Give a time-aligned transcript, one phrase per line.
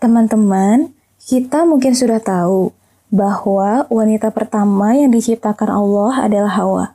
[0.00, 2.72] Teman-teman, kita mungkin sudah tahu
[3.12, 6.86] bahwa wanita pertama yang diciptakan Allah adalah Hawa.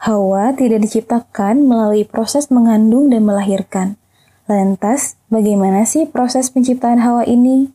[0.00, 4.00] Hawa tidak diciptakan melalui proses mengandung dan melahirkan.
[4.48, 7.68] Lantas, bagaimana sih proses penciptaan Hawa ini?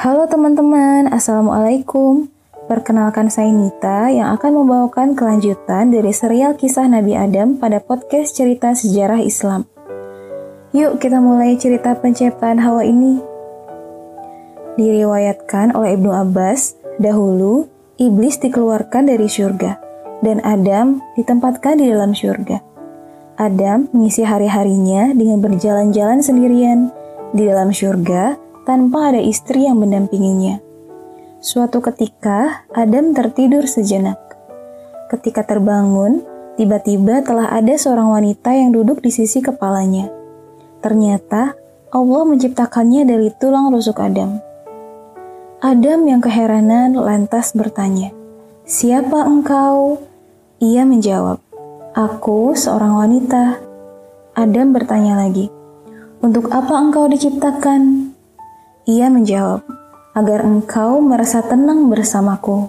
[0.00, 2.37] Halo teman-teman, Assalamualaikum.
[2.68, 8.76] Perkenalkan saya Nita yang akan membawakan kelanjutan dari serial kisah Nabi Adam pada podcast cerita
[8.76, 9.64] sejarah Islam.
[10.76, 13.24] Yuk kita mulai cerita penciptaan Hawa ini.
[14.76, 19.80] Diriwayatkan oleh Ibnu Abbas, dahulu iblis dikeluarkan dari surga
[20.20, 22.60] dan Adam ditempatkan di dalam surga.
[23.40, 26.92] Adam mengisi hari-harinya dengan berjalan-jalan sendirian
[27.32, 28.36] di dalam surga
[28.68, 30.67] tanpa ada istri yang mendampinginya.
[31.38, 34.18] Suatu ketika, Adam tertidur sejenak.
[35.06, 36.26] Ketika terbangun,
[36.58, 40.10] tiba-tiba telah ada seorang wanita yang duduk di sisi kepalanya.
[40.82, 41.54] Ternyata,
[41.94, 44.42] Allah menciptakannya dari tulang rusuk Adam.
[45.62, 48.10] Adam yang keheranan lantas bertanya,
[48.66, 50.02] "Siapa engkau?"
[50.58, 51.38] Ia menjawab,
[51.94, 53.62] "Aku seorang wanita."
[54.34, 55.54] Adam bertanya lagi,
[56.18, 58.10] "Untuk apa engkau diciptakan?"
[58.90, 59.77] Ia menjawab,
[60.18, 62.66] agar engkau merasa tenang bersamaku.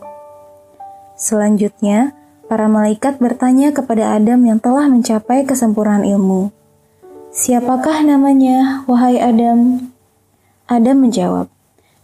[1.17, 2.13] Selanjutnya,
[2.45, 6.53] para malaikat bertanya kepada Adam yang telah mencapai kesempurnaan ilmu.
[7.33, 9.89] Siapakah namanya, wahai Adam?
[10.69, 11.49] Adam menjawab,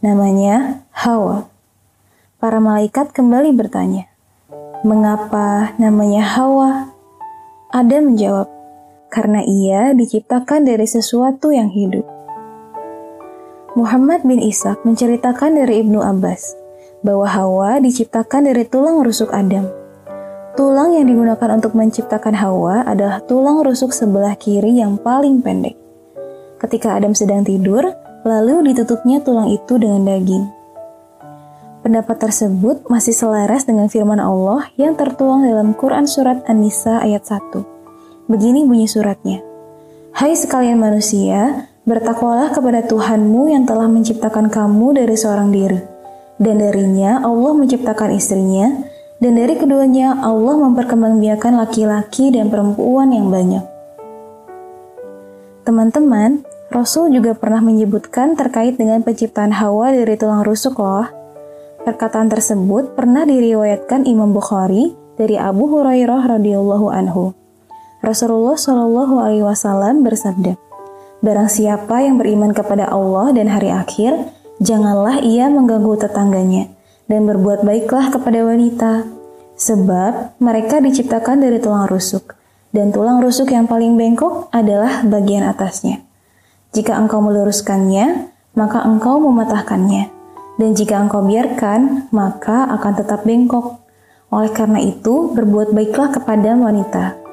[0.02, 1.46] namanya Hawa.
[2.42, 4.10] Para malaikat kembali bertanya,
[4.82, 6.90] mengapa namanya Hawa?
[7.70, 8.50] Adam menjawab,
[9.14, 12.06] karena ia diciptakan dari sesuatu yang hidup.
[13.76, 16.56] Muhammad bin Ishaq menceritakan dari Ibnu Abbas
[17.04, 19.68] bahwa Hawa diciptakan dari tulang rusuk Adam.
[20.56, 25.76] Tulang yang digunakan untuk menciptakan Hawa adalah tulang rusuk sebelah kiri yang paling pendek.
[26.56, 27.84] Ketika Adam sedang tidur,
[28.24, 30.48] lalu ditutupnya tulang itu dengan daging.
[31.84, 38.32] Pendapat tersebut masih selaras dengan firman Allah yang tertuang dalam Quran Surat An-Nisa ayat 1.
[38.32, 39.44] Begini bunyi suratnya.
[40.16, 45.78] Hai sekalian manusia, Bertakwalah kepada Tuhanmu yang telah menciptakan kamu dari seorang diri.
[46.42, 48.90] Dan darinya Allah menciptakan istrinya,
[49.22, 53.62] dan dari keduanya Allah memperkembangbiakan laki-laki dan perempuan yang banyak.
[55.62, 56.42] Teman-teman,
[56.74, 61.06] Rasul juga pernah menyebutkan terkait dengan penciptaan Hawa dari tulang rusuk loh.
[61.86, 67.38] Perkataan tersebut pernah diriwayatkan Imam Bukhari dari Abu Hurairah radhiyallahu anhu.
[68.02, 70.58] Rasulullah Shallallahu alaihi wasallam bersabda,
[71.26, 74.30] Barang siapa yang beriman kepada Allah dan hari akhir,
[74.62, 76.70] janganlah ia mengganggu tetangganya,
[77.10, 79.10] dan berbuat baiklah kepada wanita.
[79.58, 82.38] Sebab mereka diciptakan dari tulang rusuk,
[82.70, 86.06] dan tulang rusuk yang paling bengkok adalah bagian atasnya.
[86.78, 90.14] Jika engkau meluruskannya, maka engkau mematahkannya.
[90.62, 93.82] Dan jika engkau biarkan, maka akan tetap bengkok.
[94.30, 97.25] Oleh karena itu, berbuat baiklah kepada wanita.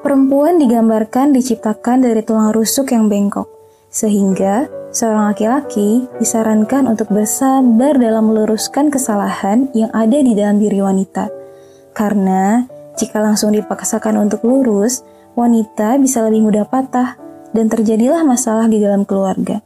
[0.00, 3.44] Perempuan digambarkan diciptakan dari tulang rusuk yang bengkok,
[3.92, 4.64] sehingga
[4.96, 11.28] seorang laki-laki disarankan untuk bersabar dalam meluruskan kesalahan yang ada di dalam diri wanita.
[11.92, 12.64] Karena
[12.96, 15.04] jika langsung dipaksakan untuk lurus,
[15.36, 17.20] wanita bisa lebih mudah patah
[17.52, 19.60] dan terjadilah masalah di dalam keluarga.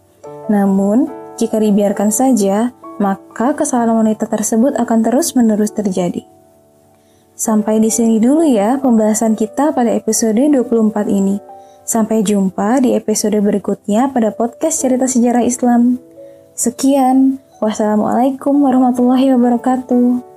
[0.50, 1.06] Namun,
[1.38, 6.33] jika dibiarkan saja, maka kesalahan wanita tersebut akan terus-menerus terjadi.
[7.34, 11.42] Sampai di sini dulu ya pembahasan kita pada episode 24 ini.
[11.84, 15.98] Sampai jumpa di episode berikutnya pada podcast cerita sejarah Islam.
[16.54, 20.33] Sekian, wassalamualaikum warahmatullahi wabarakatuh.